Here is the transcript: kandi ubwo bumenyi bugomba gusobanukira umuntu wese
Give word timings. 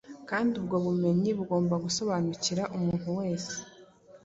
kandi 0.29 0.51
ubwo 0.61 0.75
bumenyi 0.85 1.29
bugomba 1.37 1.75
gusobanukira 1.85 2.63
umuntu 2.75 3.09
wese 3.19 3.55